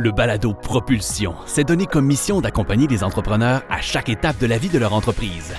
[0.00, 4.56] Le balado Propulsion s'est donné comme mission d'accompagner les entrepreneurs à chaque étape de la
[4.56, 5.56] vie de leur entreprise.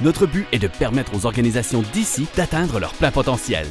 [0.00, 3.66] Notre but est de permettre aux organisations d'ici d'atteindre leur plein potentiel.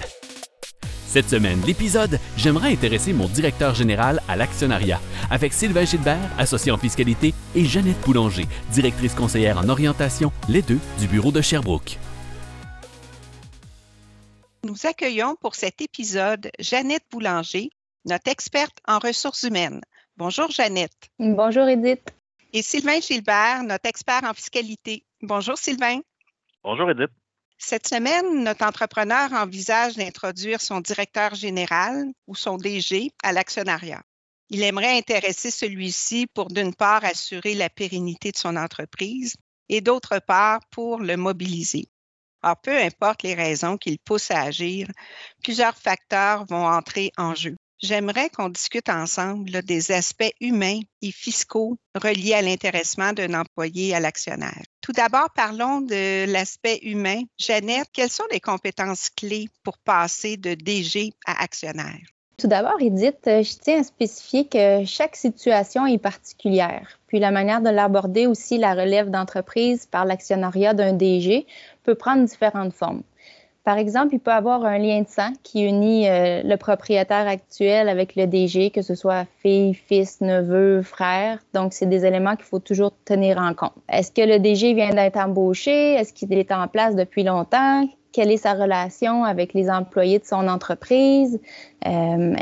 [1.07, 6.77] Cette semaine, l'épisode J'aimerais intéresser mon directeur général à l'actionnariat avec Sylvain Gilbert, associé en
[6.77, 11.97] fiscalité, et Jeannette Boulanger, directrice conseillère en orientation, les deux du bureau de Sherbrooke.
[14.65, 17.69] Nous accueillons pour cet épisode Jeannette Boulanger,
[18.03, 19.79] notre experte en ressources humaines.
[20.17, 21.09] Bonjour Jeannette.
[21.19, 22.13] Bonjour Edith.
[22.53, 25.05] Et Sylvain Gilbert, notre expert en fiscalité.
[25.21, 26.01] Bonjour Sylvain.
[26.63, 27.11] Bonjour Edith.
[27.57, 34.03] Cette semaine, notre entrepreneur envisage d'introduire son directeur général ou son DG à l'actionnariat.
[34.49, 39.35] Il aimerait intéresser celui-ci pour, d'une part, assurer la pérennité de son entreprise
[39.69, 41.87] et, d'autre part, pour le mobiliser.
[42.41, 44.87] Alors, peu importe les raisons qui le poussent à agir,
[45.43, 51.77] plusieurs facteurs vont entrer en jeu j'aimerais qu'on discute ensemble des aspects humains et fiscaux
[51.95, 54.63] reliés à l'intéressement d'un employé à l'actionnaire.
[54.81, 57.21] Tout d'abord, parlons de l'aspect humain.
[57.37, 61.99] Jeannette, quelles sont les compétences clés pour passer de DG à actionnaire?
[62.41, 66.99] Tout d'abord, Edith, euh, je tiens à spécifier que chaque situation est particulière.
[67.05, 71.45] Puis la manière de l'aborder aussi, la relève d'entreprise par l'actionnariat d'un DG
[71.83, 73.03] peut prendre différentes formes.
[73.63, 77.89] Par exemple, il peut avoir un lien de sang qui unit euh, le propriétaire actuel
[77.89, 81.37] avec le DG, que ce soit fille, fils, neveu, frère.
[81.53, 83.73] Donc, c'est des éléments qu'il faut toujours tenir en compte.
[83.87, 85.93] Est-ce que le DG vient d'être embauché?
[85.93, 87.87] Est-ce qu'il est en place depuis longtemps?
[88.11, 91.39] Quelle est sa relation avec les employés de son entreprise?
[91.85, 92.35] Euh,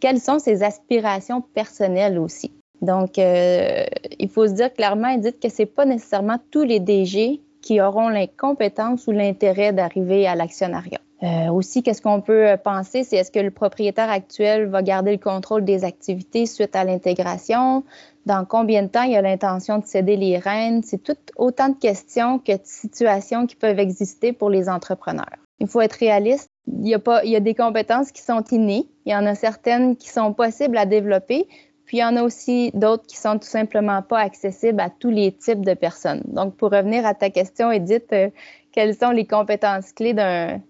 [0.00, 2.52] quelles sont ses aspirations personnelles aussi?
[2.82, 3.84] Donc, euh,
[4.18, 7.80] il faut se dire clairement et dire que c'est pas nécessairement tous les DG qui
[7.80, 11.00] auront l'incompétence ou l'intérêt d'arriver à l'actionnariat.
[11.22, 15.18] Euh, aussi, qu'est-ce qu'on peut penser, c'est est-ce que le propriétaire actuel va garder le
[15.18, 17.82] contrôle des activités suite à l'intégration?
[18.26, 20.82] Dans combien de temps il a l'intention de céder les rênes?
[20.82, 25.38] C'est tout autant de questions que de situations qui peuvent exister pour les entrepreneurs.
[25.58, 26.48] Il faut être réaliste.
[26.66, 28.86] Il y a, il y a des compétences qui sont innées.
[29.06, 31.48] Il y en a certaines qui sont possibles à développer,
[31.94, 35.10] puis il y en a aussi d'autres qui sont tout simplement pas accessibles à tous
[35.10, 36.22] les types de personnes.
[36.24, 38.30] Donc, pour revenir à ta question, Edith, euh,
[38.72, 40.60] quelles sont les compétences clés d'un,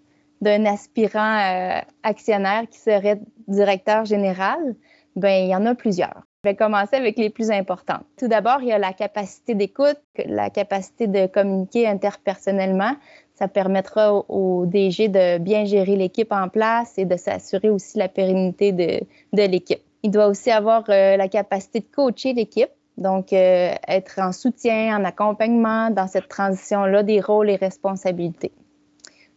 [0.43, 4.75] d'un aspirant euh, actionnaire qui serait directeur général?
[5.17, 6.25] Bien, il y en a plusieurs.
[6.45, 8.05] Je vais commencer avec les plus importantes.
[8.19, 9.97] Tout d'abord, il y a la capacité d'écoute,
[10.27, 12.97] la capacité de communiquer interpersonnellement.
[13.35, 18.11] Ça permettra au, DG de bien gérer l'équipe en place et de s'assurer aussi la
[18.11, 19.01] pérennité de,
[19.33, 19.84] de l'équipe.
[20.05, 24.99] Il doit aussi avoir euh, la capacité de coacher l'équipe, donc euh, être en soutien,
[24.99, 28.53] en accompagnement dans cette transition-là des rôles et responsabilités.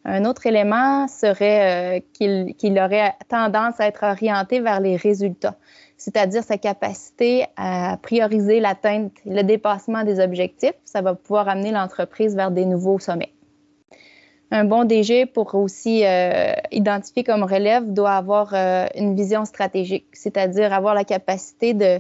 [0.03, 5.55] Un autre élément serait euh, qu'il aurait tendance à être orienté vers les résultats,
[5.95, 10.75] c'est-à-dire sa capacité à prioriser l'atteinte, le dépassement des objectifs.
[10.84, 13.31] Ça va pouvoir amener l'entreprise vers des nouveaux sommets
[14.52, 20.08] un bon DG pour aussi euh, identifier comme relève doit avoir euh, une vision stratégique,
[20.13, 22.00] c'est-à-dire avoir la capacité de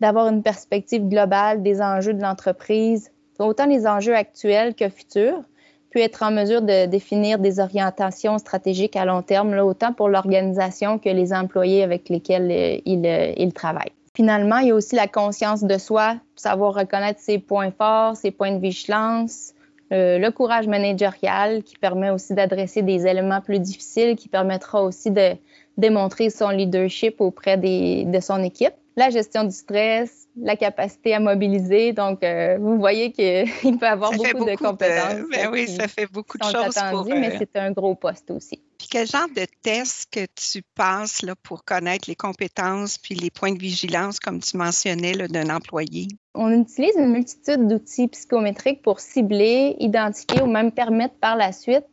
[0.00, 5.42] d'avoir une perspective globale des enjeux de l'entreprise, autant les enjeux actuels que futurs,
[5.90, 10.08] puis être en mesure de définir des orientations stratégiques à long terme, là, autant pour
[10.08, 13.04] l'organisation que les employés avec lesquels euh, il,
[13.36, 13.92] il travaille.
[14.14, 18.30] Finalement, il y a aussi la conscience de soi, savoir reconnaître ses points forts, ses
[18.30, 19.52] points de vigilance,
[19.92, 25.10] euh, le courage managérial qui permet aussi d'adresser des éléments plus difficiles, qui permettra aussi
[25.10, 25.32] de
[25.76, 28.74] démontrer son leadership auprès de son équipe.
[28.96, 31.92] La gestion du stress, la capacité à mobiliser.
[31.92, 33.46] Donc, euh, vous voyez qu'il
[33.78, 35.28] peut avoir beaucoup, de compétences.
[35.30, 36.74] Ben oui, ça fait beaucoup de choses.
[36.90, 38.60] pour, mais euh, c'est un gros poste aussi.
[38.78, 43.30] Puis quel genre de tests que tu passes là, pour connaître les compétences puis les
[43.30, 46.08] points de vigilance, comme tu mentionnais, d'un employé?
[46.34, 51.84] On utilise une multitude d'outils psychométriques pour cibler, identifier ou même permettre par la suite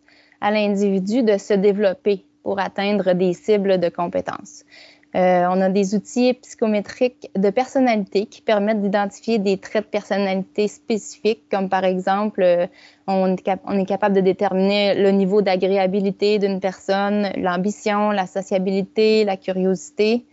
[0.41, 4.63] à l'individu de se développer pour atteindre des cibles de compétences.
[5.15, 10.67] Euh, on a des outils psychométriques de personnalité qui permettent d'identifier des traits de personnalité
[10.67, 12.67] spécifiques, comme par exemple, euh,
[13.07, 20.25] on, est capable de déterminer le niveau d'agréabilité d'une personne, l'ambition, la sociabilité, la curiosité.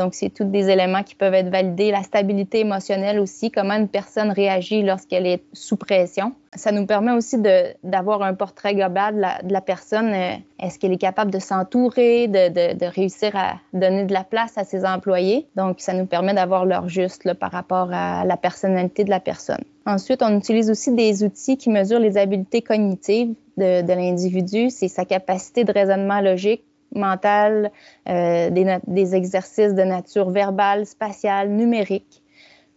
[0.00, 1.90] Donc, c'est tous des éléments qui peuvent être validés.
[1.90, 6.32] La stabilité émotionnelle aussi, comment une personne réagit lorsqu'elle est sous pression.
[6.54, 7.36] Ça nous permet aussi
[7.84, 10.10] d'avoir un portrait global de la, personne.
[10.14, 14.56] Euh, est-ce qu'elle est capable de s'entourer, de, de, réussir à donner de la place
[14.56, 15.46] à ses employés?
[15.54, 19.62] Donc, ça nous permet d'avoir leur juste par rapport à la personnalité de la personne.
[19.84, 24.70] Ensuite, on utilise aussi des outils qui mesurent les habiletés cognitives de l'individu.
[24.70, 26.62] C'est sa capacité de raisonnement logique,
[26.94, 27.70] mentale,
[28.08, 32.22] euh, des, exercices de nature verbale, spatiale, numérique.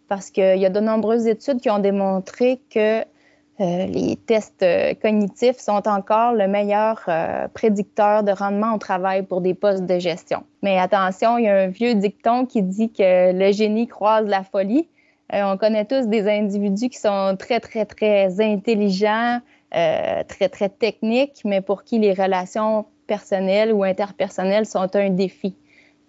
[0.08, 4.66] Parce qu'il y a de nombreuses études qui ont démontré que euh, les tests
[5.02, 7.08] cognitifs sont encore le meilleur
[7.54, 10.44] prédicteur de rendement au travail pour des postes de gestion.
[10.62, 14.44] Mais attention, il y a un vieux dicton qui dit que le génie croise la
[14.44, 14.88] folie.
[15.32, 19.40] on connaît tous des individus qui sont très, très, très intelligents,
[19.76, 25.56] euh, très, très techniques, mais pour qui les relations personnelles ou interpersonnelles sont un défi.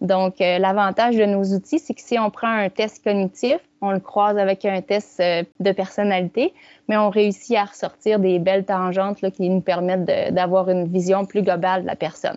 [0.00, 3.92] Donc, euh, l'avantage de nos outils, c'est que si on prend un test cognitif, on
[3.92, 6.52] le croise avec un test euh, de personnalité,
[6.88, 11.42] mais on réussit à ressortir des belles tangentes qui nous permettent d'avoir une vision plus
[11.42, 12.36] globale de la personne.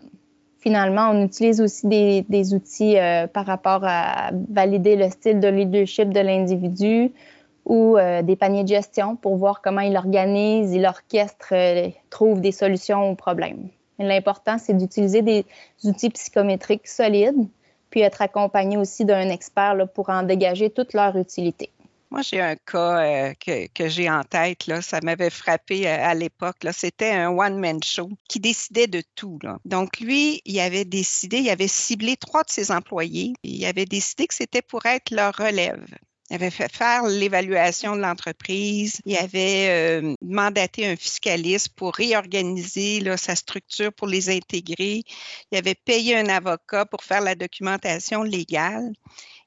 [0.60, 2.98] Finalement, on utilise aussi des, outils
[3.32, 7.14] par rapport à valider le style de leadership de l'individu,
[7.68, 12.40] ou euh, des paniers de gestion pour voir comment il organise, il orchestre, euh, trouve
[12.40, 13.68] des solutions aux problèmes.
[14.00, 15.46] L'important, c'est d'utiliser des
[15.84, 17.48] outils psychométriques solides,
[17.90, 21.72] puis être accompagné aussi d'un expert pour en dégager toute leur utilité.
[22.10, 23.34] Moi, j'ai un cas euh,
[23.76, 26.56] que, j'ai en tête, ça m'avait frappé à, l'époque.
[26.72, 29.40] C'était un one-man show qui décidait de tout.
[29.66, 33.34] Donc, lui, il avait décidé, il avait ciblé trois de ses employés.
[33.44, 35.86] Il avait décidé que c'était pour être leur relève.
[36.30, 39.00] Il avait fait faire l'évaluation de l'entreprise.
[39.06, 45.04] Il avait euh, mandaté un fiscaliste pour réorganiser sa structure pour les intégrer.
[45.52, 48.92] Il avait payé un avocat pour faire la documentation légale.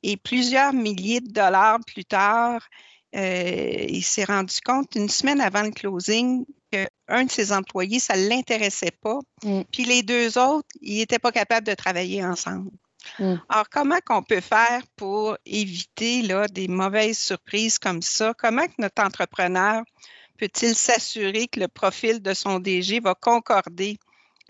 [0.02, 2.66] Et plusieurs milliers de dollars plus tard,
[3.14, 8.16] euh, il s'est rendu compte une semaine avant le closing qu'un de ses employés, ça
[8.16, 9.18] ne l'intéressait pas.
[9.42, 9.62] Mm.
[9.72, 12.70] Puis les deux autres, ils n'étaient pas capables de travailler ensemble.
[13.18, 13.34] Mm.
[13.48, 18.34] Alors, comment qu'on peut faire pour éviter là, des mauvaises surprises comme ça?
[18.38, 19.82] Comment que notre entrepreneur
[20.38, 23.98] peut-il s'assurer que le profil de son DG va concorder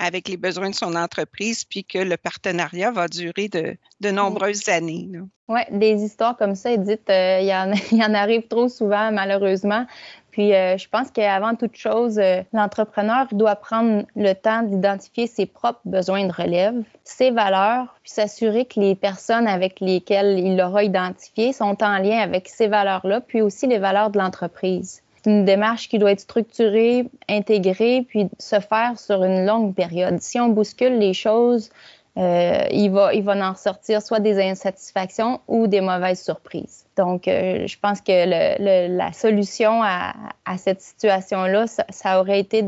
[0.00, 4.69] avec les besoins de son entreprise, puis que le partenariat va durer de, de nombreuses
[4.70, 5.11] années.
[5.46, 8.69] Oui, des histoires comme ça, Edith, euh, il, y en, il y en arrive trop
[8.69, 9.87] souvent, malheureusement.
[10.31, 15.47] Puis euh, je pense qu'avant toute chose, euh, l'entrepreneur doit prendre le temps d'identifier ses
[15.47, 20.85] propres besoins de relève, ses valeurs, puis s'assurer que les personnes avec lesquelles il l'aura
[20.85, 25.03] identifié sont en lien avec ces valeurs-là, puis aussi les valeurs de l'entreprise.
[25.23, 30.19] C'est une démarche qui doit être structurée, intégrée, puis se faire sur une longue période.
[30.21, 31.71] Si on bouscule les choses,
[32.18, 36.84] euh, il, va, il va en ressortir soit des insatisfactions ou des mauvaises surprises.
[36.96, 40.12] Donc, euh, je pense que la solution à,
[40.58, 42.62] cette situation-là, ça, aurait été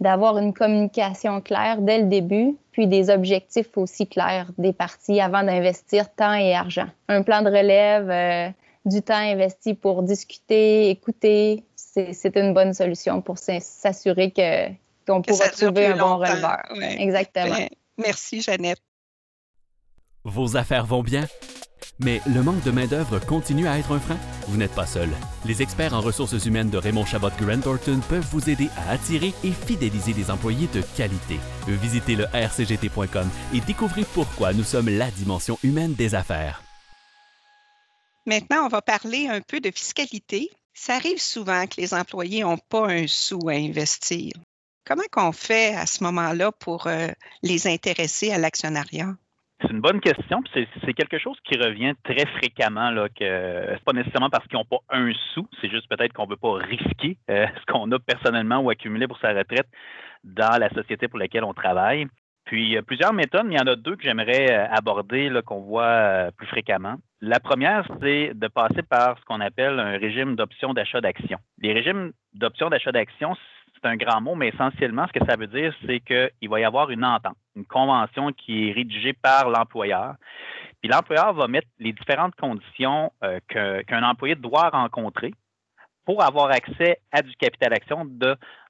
[0.00, 5.44] d'avoir une communication claire dès le début, puis des objectifs aussi clairs des parties avant
[5.44, 6.88] d'investir temps et argent.
[7.08, 8.50] Un plan de relève, euh,
[8.84, 14.32] du temps investi pour discuter, écouter, c'est une bonne solution pour s'assurer
[15.06, 16.62] qu'on pourra trouver un bon releveur.
[16.98, 17.56] Exactement.
[17.96, 18.80] Merci, Jeannette.
[20.24, 21.26] Vos affaires vont bien?
[22.00, 24.16] Mais le manque de main-d'œuvre continue à être un frein?
[24.48, 25.08] Vous n'êtes pas seul.
[25.44, 29.32] Les experts en ressources humaines de Raymond Chabot Grant Thornton peuvent vous aider à attirer
[29.44, 31.38] et fidéliser des employés de qualité.
[31.66, 36.62] Visitez le rcgt.com et découvrez pourquoi nous sommes la dimension humaine des affaires.
[38.26, 40.50] Maintenant, on va parler un peu de fiscalité.
[40.74, 44.32] Ça arrive souvent que les employés n'ont pas un sou à investir.
[44.84, 47.08] Comment qu'on fait à ce moment-là pour euh,
[47.42, 49.16] les intéresser à l'actionnariat?
[49.60, 50.42] C'est une bonne question.
[50.54, 52.90] C'est quelque chose qui revient très fréquemment.
[52.90, 56.30] Là, c'est pas nécessairement parce qu'ils n'ont pas un sou, c'est juste peut-être qu'on ne
[56.30, 59.66] veut pas risquer euh, ce qu'on a personnellement ou accumulé pour sa retraite
[60.22, 62.06] dans la société pour laquelle on travaille.
[62.44, 64.66] Puis, il y a plusieurs méthodes, mais il y en a deux que j'aimerais euh,
[64.70, 66.94] aborder, qu'on voit euh, plus fréquemment.
[67.20, 71.38] La première, c'est de passer par ce qu'on appelle un régime d'option d'achat d'actions.
[71.58, 73.36] Les régimes d'option d'achat d'actions,
[73.80, 76.64] c'est un grand mot, mais essentiellement, ce que ça veut dire, c'est qu'il va y
[76.64, 80.14] avoir une entente, une convention qui est rédigée par l'employeur.
[80.80, 85.32] Puis l'employeur va mettre les différentes conditions euh, qu'un employé doit rencontrer
[86.04, 88.06] pour avoir accès à du capital action,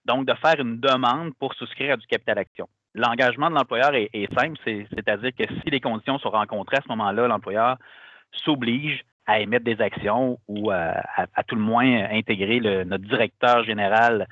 [0.05, 2.69] donc de faire une demande pour souscrire à du capital action.
[2.95, 7.29] L'engagement de l'employeur est, simple, c'est-à-dire que si les conditions sont rencontrées à ce moment-là,
[7.29, 7.77] l'employeur
[8.33, 11.05] s'oblige à émettre des actions ou à,
[11.47, 14.27] tout le moins intégrer notre directeur général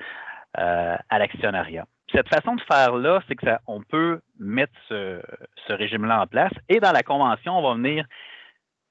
[0.59, 1.85] euh, à l'actionnariat.
[2.11, 5.21] Cette façon de faire-là, c'est qu'on peut mettre ce,
[5.69, 8.05] régime-là en place et dans la convention, on va venir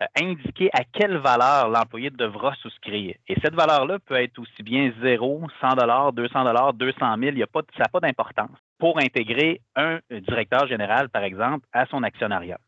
[0.02, 3.16] euh, indiquer à quelle valeur l'employé devra souscrire.
[3.28, 7.46] Et cette valeur-là peut être aussi bien 0, 100 200 200 000, il y a
[7.46, 12.58] pas, ça n'a pas d'importance pour intégrer un directeur général, par exemple, à son actionnariat.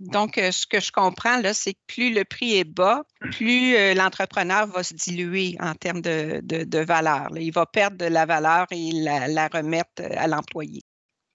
[0.00, 3.76] Donc, euh, ce que je comprends, là, c'est que plus le prix est bas, plus
[3.76, 7.28] euh, l'entrepreneur va se diluer en termes de, valeur.
[7.36, 10.82] Il va perdre de la valeur et la, remettre euh, à l'employé.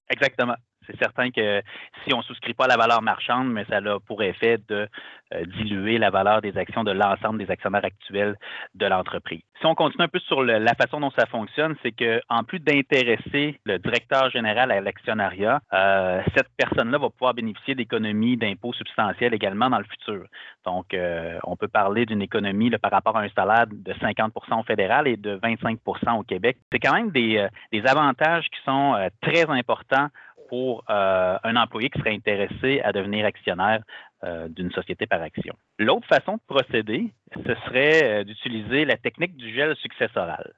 [0.09, 0.55] Exactement.
[0.89, 1.61] C'est certain que
[2.03, 4.87] si on ne souscrit pas à la valeur marchande, mais ça a pour effet de
[5.33, 8.35] euh, diluer la valeur des actions de l'ensemble des actionnaires actuels
[8.73, 9.41] de l'entreprise.
[9.59, 13.59] Si on continue un peu sur la façon dont ça fonctionne, c'est qu'en plus d'intéresser
[13.65, 19.69] le directeur général à l'actionnariat, euh, cette personne-là va pouvoir bénéficier d'économies d'impôts substantielles également
[19.69, 20.25] dans le futur.
[20.65, 24.63] Donc, euh, on peut parler d'une économie par rapport à un salaire de 50% au
[24.63, 26.57] fédéral et de 25% au Québec.
[26.71, 30.07] C'est quand même des, des avantages qui sont très importants
[30.49, 33.81] pour euh, un employé qui serait intéressé à devenir actionnaire
[34.23, 35.55] euh, d'une société par action.
[35.77, 40.53] L'autre façon de procéder, ce serait euh, d'utiliser la technique du gel successoral.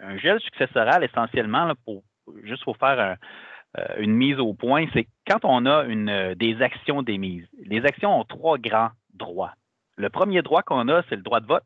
[0.00, 1.72] Un gel successoral, essentiellement,
[2.42, 3.16] juste pour faire
[3.96, 5.86] une mise au point, c'est quand on a
[6.34, 7.46] des actions d'émise.
[7.64, 9.54] Les actions ont trois grands droits.
[9.96, 11.64] Le premier droit qu'on a, c'est le droit de vote.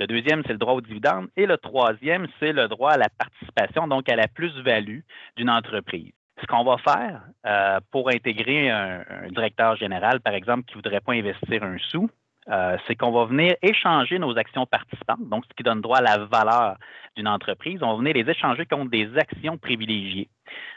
[0.00, 1.28] Le deuxième, c'est le droit au dividende.
[1.36, 5.02] Et le troisième, c'est le droit à la participation, donc à la plus-value
[5.36, 6.12] d'une entreprise.
[6.40, 11.00] Ce qu'on va faire euh, pour intégrer un, directeur général, par exemple, qui ne voudrait
[11.00, 12.08] pas investir un sou,
[12.48, 16.02] euh, c'est qu'on va venir échanger nos actions participantes, donc ce qui donne droit à
[16.02, 16.76] la valeur
[17.16, 17.82] d'une entreprise.
[17.82, 20.28] On va venir les échanger contre des actions privilégiées.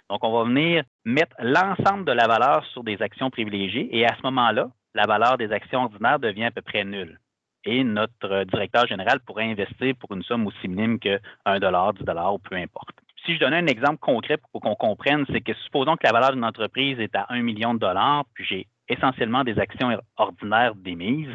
[0.09, 4.15] Donc, on va venir mettre l'ensemble de la valeur sur des actions privilégiées et à
[4.17, 7.17] ce moment-là, la valeur des actions ordinaires devient à peu près nulle.
[7.63, 11.67] Et notre directeur général pourrait investir pour une somme aussi minime que 1 10
[12.33, 12.89] ou peu importe
[13.35, 16.45] je donnais un exemple concret pour qu'on comprenne, c'est que supposons que la valeur d'une
[16.45, 21.33] entreprise est à 1 million de dollars, puis j'ai essentiellement des actions ordinaires d'émise.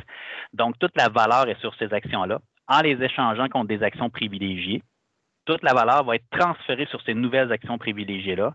[0.53, 2.41] Donc, toute la valeur est sur ces actions-là.
[2.69, 4.83] En les échangeant contre des actions privilégiées,
[5.47, 8.53] toute la valeur va être transférée sur ces nouvelles actions privilégiées-là.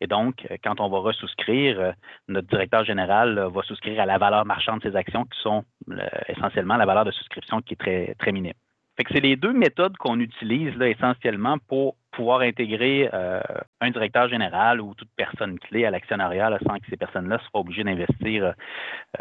[0.00, 1.92] Et donc, quand on va resouscrire, euh,
[2.28, 6.06] notre directeur général va souscrire à la valeur marchande de ces actions qui sont euh,
[6.28, 8.52] essentiellement la valeur de souscription qui est très, très minime.
[8.96, 13.40] Fait que c'est les deux méthodes qu'on utilise là, essentiellement pour pouvoir intégrer euh,
[13.80, 17.82] un directeur général ou toute personne clé à l'actionnariat sans que ces personnes-là soient obligées
[17.82, 18.54] d'investir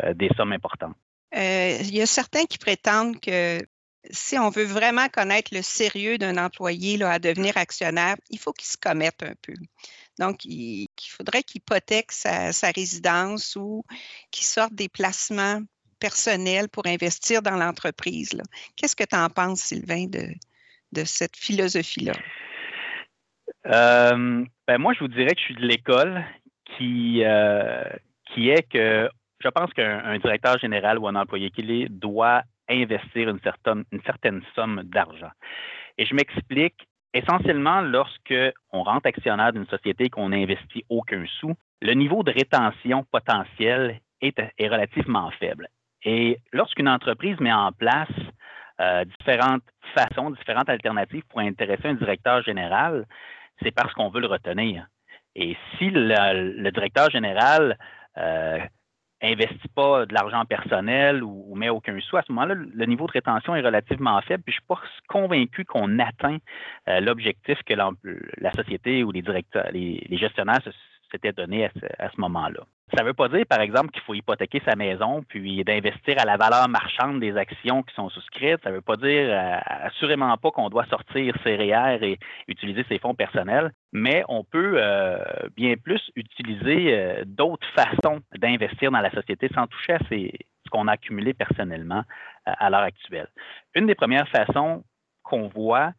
[0.04, 0.96] euh, des sommes importantes.
[1.36, 3.58] Euh, il y a certains qui prétendent que
[4.12, 8.54] si on veut vraiment connaître le sérieux d'un employé là, à devenir actionnaire, il faut
[8.54, 9.54] qu'il se commette un peu.
[10.20, 13.84] Donc, il, faudrait qu'il hypothèque sa résidence ou
[14.30, 15.62] qu'il sorte des placements
[16.04, 18.34] personnel pour investir dans l'entreprise.
[18.76, 22.12] Qu'est-ce que tu en penses, Sylvain, de, cette philosophie-là?
[23.68, 26.26] Euh, ben moi, je vous dirais que je suis de l'école
[26.76, 27.86] qui, euh,
[28.26, 33.30] qui est que je pense qu'un directeur général ou un employé qu'il est doit investir
[33.30, 35.32] une certaine, une certaine somme d'argent.
[35.98, 36.80] Et je m'explique,
[37.14, 38.42] essentiellement, lorsque
[38.72, 44.02] on rentre actionnaire d'une société et qu'on n'investit aucun sou, le niveau de rétention potentiel
[44.22, 45.70] est, est relativement faible.
[46.06, 48.10] Et lorsqu'une entreprise met en place
[48.82, 49.64] euh, différentes
[49.96, 53.06] façons, différentes alternatives pour intéresser un directeur général,
[53.62, 54.88] c'est parce qu'on veut le retenir.
[55.36, 57.78] Et si le, directeur général
[58.18, 58.60] euh,
[59.22, 63.14] investit pas de l'argent personnel ou, met aucun sou, à ce moment-là, le niveau de
[63.14, 64.44] rétention est relativement faible.
[64.44, 66.38] Puis je suis pas convaincu qu'on atteint
[66.90, 70.62] euh, l'objectif que la, société ou les directeurs, les, gestionnaires
[71.14, 72.62] s'étaient donné à ce moment-là.
[72.96, 76.26] Ça ne veut pas dire, par exemple, qu'il faut hypothéquer sa maison puis d'investir à
[76.26, 78.62] la valeur marchande des actions qui sont souscrites.
[78.64, 82.86] Ça ne veut pas dire euh, assurément pas qu'on doit sortir ses REER et utiliser
[82.90, 85.18] ses fonds personnels, mais on peut euh,
[85.56, 90.88] bien plus utiliser euh, d'autres façons d'investir dans la société sans toucher à ce qu'on
[90.88, 92.04] a accumulé personnellement
[92.46, 93.28] à l'heure actuelle.
[93.74, 94.84] Une des premières façons
[95.24, 95.94] qu'on voit,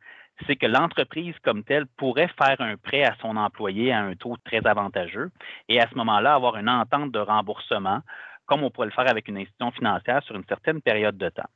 [0.46, 4.36] c'est que l'entreprise comme telle pourrait faire un prêt à son employé à un taux
[4.44, 5.30] très avantageux
[5.68, 8.00] et à ce moment-là avoir une entente de remboursement,
[8.46, 11.48] comme on pourrait le faire avec une institution financière sur une certaine période de temps.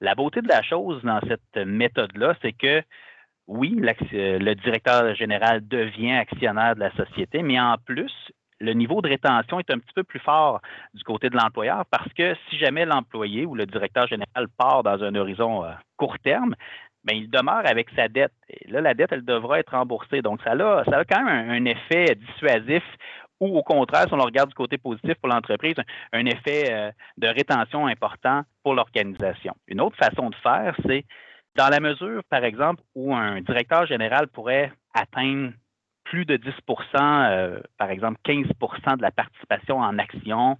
[0.00, 2.82] La beauté de la chose dans cette méthode-là, c'est que
[3.46, 8.12] oui, le directeur général devient actionnaire de la société, mais en plus,
[8.60, 10.60] le niveau de rétention est un petit peu plus fort
[10.94, 15.02] du côté de l'employeur parce que si jamais l'employé ou le directeur général part dans
[15.02, 16.54] un horizon euh, court terme,
[17.04, 18.32] bien, il demeure avec sa dette.
[18.48, 20.22] Et là, la dette, elle devra être remboursée.
[20.22, 22.82] Donc, ça a, ça a quand même un, effet dissuasif
[23.40, 25.74] ou au contraire, si on le regarde du côté positif pour l'entreprise,
[26.12, 29.54] un, effet euh, de rétention important pour l'organisation.
[29.66, 31.06] Une autre façon de faire, c'est
[31.56, 35.52] dans la mesure, par exemple, où un directeur général pourrait atteindre
[36.04, 36.50] plus de 10%
[36.96, 40.58] euh, par exemple 15% de la participation en actions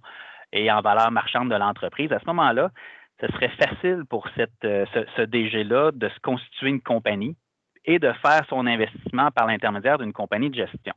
[0.53, 2.71] et en valeur marchande de l'entreprise, à ce moment-là,
[3.21, 4.85] ce serait facile pour euh,
[5.15, 7.35] ce, DG-là de se constituer une compagnie
[7.85, 10.93] et de faire son investissement par l'intermédiaire d'une compagnie de gestion.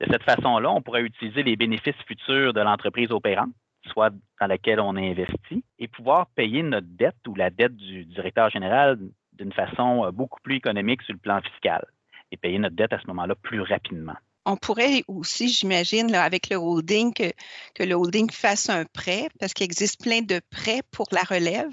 [0.00, 3.52] De cette façon-là, on pourrait utiliser les bénéfices futurs de l'entreprise opérante,
[3.86, 8.04] soit dans laquelle on a investi, et pouvoir payer notre dette ou la dette du
[8.06, 8.98] directeur général
[9.32, 11.84] d'une façon euh, beaucoup plus économique sur le plan fiscal
[12.30, 14.16] et payer notre dette à ce moment-là plus rapidement.
[14.46, 17.32] On pourrait aussi, j'imagine, avec le holding, que,
[17.82, 21.70] le holding fasse un prêt, parce qu'il existe plein de prêts pour la relève.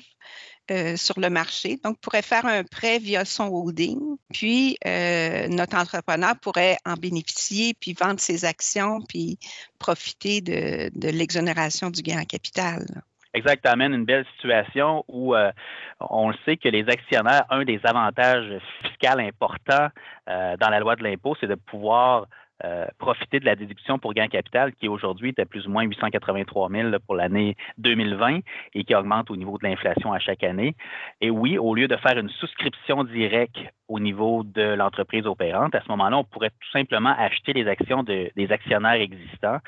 [0.71, 1.79] Euh, sur le marché.
[1.83, 3.99] Donc, pourrait faire un prêt via son holding,
[4.31, 9.37] puis euh, notre entrepreneur pourrait en bénéficier, puis vendre ses actions, puis
[9.79, 12.85] profiter de, l'exonération du gain en capital.
[13.33, 15.51] Exact, amène une belle situation où euh,
[15.99, 19.89] on sait que les actionnaires, un des avantages fiscaux importants
[20.27, 22.27] dans la loi de l'impôt, c'est de pouvoir
[22.63, 26.69] euh, profiter de la déduction pour gain capital qui aujourd'hui à plus ou moins 883
[26.69, 28.39] 000 pour l'année 2020
[28.73, 30.75] et qui augmente au niveau de l'inflation à chaque année.
[31.21, 35.81] Et oui, au lieu de faire une souscription directe au niveau de l'entreprise opérante, à
[35.81, 39.59] ce moment-là, on pourrait tout simplement acheter les actions des actionnaires existants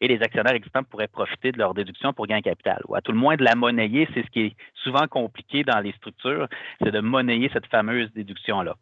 [0.00, 2.80] et les actionnaires existants pourraient profiter de leur déduction pour gain capital.
[2.88, 5.78] Ou à tout le moins de la monnayer, c'est ce qui est souvent compliqué dans
[5.80, 6.48] les structures,
[6.82, 8.74] c'est de monnayer cette fameuse déduction-là.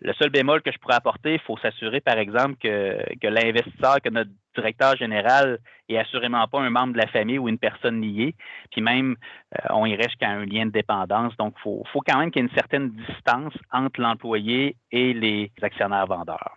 [0.00, 4.00] Le seul bémol que je pourrais apporter, il faut s'assurer, par exemple, que, que l'investisseur,
[4.02, 8.00] que notre directeur général est assurément pas un membre de la famille ou une personne
[8.00, 8.34] liée.
[8.70, 9.16] Puis même,
[9.54, 11.36] euh, on irait jusqu'à un lien de dépendance.
[11.36, 15.12] Donc, il faut, faut, quand même qu'il y ait une certaine distance entre l'employé et
[15.14, 16.56] les actionnaires vendeurs.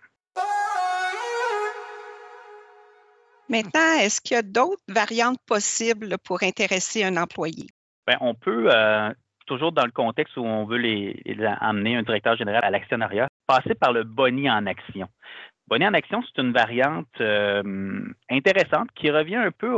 [3.48, 7.66] Maintenant, est-ce qu'il y a d'autres variantes possibles pour intéresser un employé?
[8.06, 9.10] Bien, on peut, euh,
[9.46, 11.22] toujours dans le contexte où on veut les,
[11.60, 15.08] amener un directeur général à l'actionnariat, passer par le boni en action.
[15.72, 19.74] Boni en action, c'est une variante euh, intéressante qui revient un peu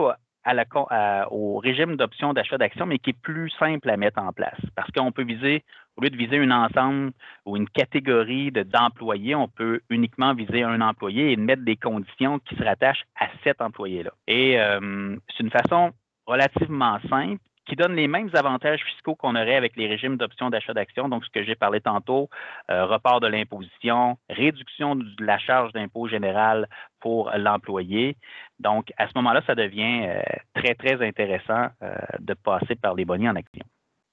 [1.30, 4.58] au régime d'option d'achat d'actions, mais qui est plus simple à mettre en place.
[4.74, 5.62] Parce qu'on peut viser,
[5.96, 7.12] au lieu de viser un ensemble
[7.46, 12.56] ou une catégorie d'employés, on peut uniquement viser un employé et mettre des conditions qui
[12.56, 14.10] se rattachent à cet employé-là.
[14.26, 15.92] Et euh, c'est une façon
[16.26, 20.74] relativement simple qui donne les mêmes avantages fiscaux qu'on aurait avec les régimes d'option d'achat
[20.74, 21.08] d'actions.
[21.08, 22.28] Donc, ce que j'ai parlé tantôt,
[22.70, 26.68] euh, report de l'imposition, réduction de la charge d'impôt général
[27.00, 28.16] pour l'employé.
[28.58, 30.22] Donc, à ce moment-là, ça devient euh,
[30.54, 33.64] très, très intéressant euh, de passer par les bonnets en action.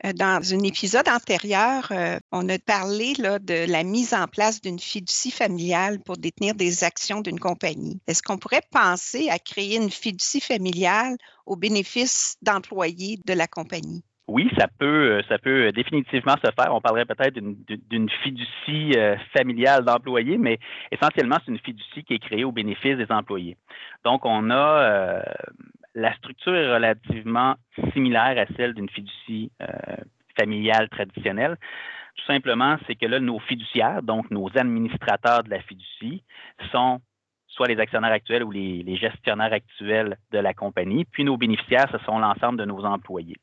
[0.06, 4.80] Euh, dans un épisode antérieur, euh, on a parlé de la mise en place d'une
[4.80, 8.00] fiducie familiale pour détenir des actions d'une compagnie.
[8.08, 14.04] Est-ce qu'on pourrait penser à créer une fiducie familiale au bénéfice d'employés de la compagnie?
[14.28, 16.74] Oui, ça peut, euh, ça peut définitivement se faire.
[16.74, 18.94] On parlerait peut-être d'une fiducie
[19.34, 20.58] familiale d'employés, mais
[20.92, 23.58] essentiellement, c'est une fiducie qui est créée au bénéfice des employés.
[24.06, 25.22] Donc, on a
[25.96, 27.56] la structure est relativement
[27.94, 29.68] similaire à celle d'une fiducie euh,
[30.38, 31.58] familiale traditionnelle.
[32.16, 36.24] Tout simplement, c'est que là, nos fiduciaires, donc nos administrateurs de la fiducie,
[36.72, 37.02] sont
[37.48, 41.98] soit les actionnaires actuels ou les, gestionnaires actuels de la compagnie, puis nos bénéficiaires, ce
[42.06, 43.36] sont l'ensemble de nos employés.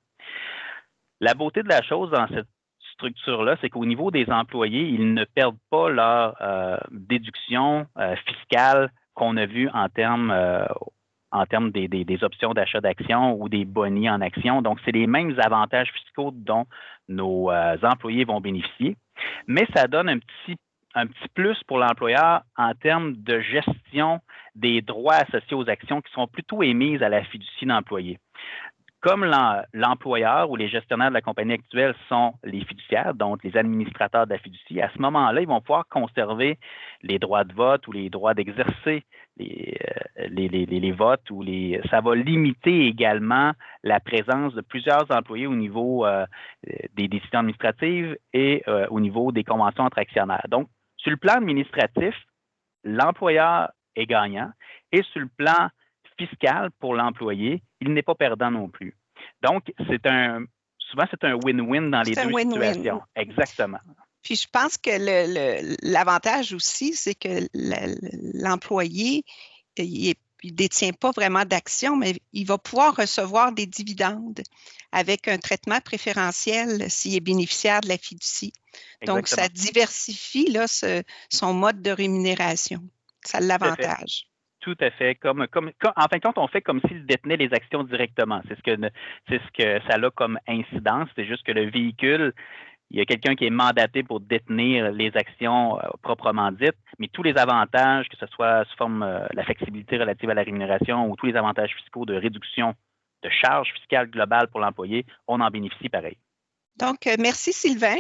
[1.20, 2.48] La beauté de la chose dans cette
[2.94, 8.90] structure-là, c'est qu'au niveau des employés, ils ne perdent pas leur euh, déduction euh, fiscale
[9.14, 10.30] qu'on a vue en termes
[11.30, 14.62] en termes des, options d'achat d'actions ou des bonnies en actions.
[14.62, 16.66] Donc, c'est les mêmes avantages fiscaux dont
[17.08, 18.96] nos euh, employés vont bénéficier,
[19.46, 20.56] mais ça donne un petit,
[20.94, 24.20] un petit plus pour l'employeur en termes de gestion
[24.54, 28.18] des droits associés aux actions qui sont plutôt émises à la fiducie d'employé
[29.00, 29.24] comme
[29.72, 34.32] l'employeur ou les gestionnaires de la compagnie actuelle sont les fiduciaires, donc les administrateurs de
[34.32, 36.58] la fiducie, à ce moment-là, ils vont pouvoir conserver
[37.02, 39.04] les droits de vote ou les droits d'exercer
[39.36, 39.76] les,
[40.20, 41.80] euh, votes ou les.
[41.90, 43.52] Ça va limiter également
[43.84, 46.26] la présence de plusieurs employés au niveau euh,
[46.94, 50.46] des décisions administratives et euh, au niveau des conventions entre actionnaires.
[50.48, 52.14] Donc, sur le plan administratif,
[52.82, 54.50] l'employeur est gagnant
[54.90, 55.68] et sur le plan
[56.18, 58.96] fiscal pour l'employé, il n'est pas perdant non plus.
[59.42, 60.44] Donc, c'est un
[60.78, 63.02] souvent c'est un win-win dans les deux situations.
[63.14, 63.78] Exactement.
[64.22, 64.90] Puis je pense que
[65.82, 67.46] l'avantage aussi, c'est que
[68.34, 69.24] l'employé,
[69.76, 74.42] il ne détient pas vraiment d'actions, mais il va pouvoir recevoir des dividendes
[74.92, 78.52] avec un traitement préférentiel s'il est bénéficiaire de la fiducie.
[79.06, 80.66] Donc, ça diversifie là,
[81.30, 82.82] son mode de rémunération.
[83.24, 84.27] Ça l'avantage.
[84.68, 85.14] Tout à fait.
[85.14, 88.42] Comme, comme, en fin de compte, on fait comme s'il détenait les actions directement.
[88.46, 88.90] C'est ce que
[89.30, 91.08] ce que ça a comme incidence.
[91.16, 92.34] C'est juste que le véhicule,
[92.90, 97.08] il y a quelqu'un qui est mandaté pour détenir les actions euh, proprement dites, mais
[97.10, 101.10] tous les avantages, que ce soit sous forme euh, la flexibilité relative à la rémunération
[101.10, 102.74] ou tous les avantages fiscaux de réduction
[103.22, 106.18] de charges fiscales globales pour l'employé, on en bénéficie pareil.
[106.76, 107.96] Donc, euh, merci Sylvain.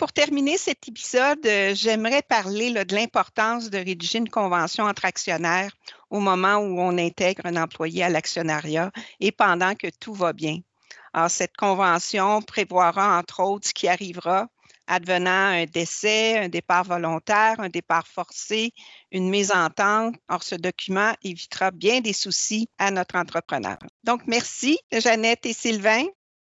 [0.00, 5.76] Pour terminer cet épisode, euh, j'aimerais parler de l'importance de rédiger une convention entre actionnaires
[6.08, 10.56] au moment où on intègre un employé à l'actionnariat et pendant que tout va bien.
[11.12, 14.48] Alors, cette convention prévoira, entre autres, ce qui arrivera
[14.86, 18.72] advenant un décès, un départ volontaire, un départ forcé,
[19.12, 20.14] une mésentente.
[20.30, 23.76] Or, ce document évitera bien des soucis à notre entrepreneur.
[24.04, 26.06] Donc, merci, Jeannette et Sylvain.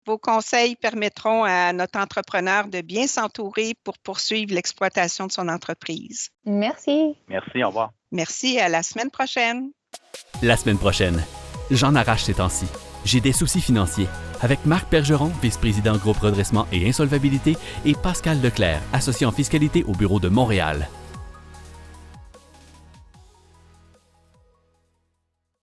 [0.05, 6.29] Vos conseils permettront à notre entrepreneur de bien s'entourer pour poursuivre l'exploitation de son entreprise.
[6.45, 7.15] Merci.
[7.27, 7.91] Merci, au revoir.
[8.11, 9.71] Merci, à la semaine prochaine.
[10.43, 11.23] La semaine prochaine,
[11.71, 12.67] j'en arrache ces temps-ci.
[13.03, 14.07] J'ai des soucis financiers.
[14.41, 19.93] Avec Marc Bergeron, vice-président groupe redressement et insolvabilité, et Pascal Leclerc, associé en fiscalité au
[19.93, 20.87] bureau de Montréal.